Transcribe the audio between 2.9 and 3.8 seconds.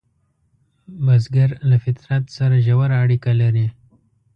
اړیکه لري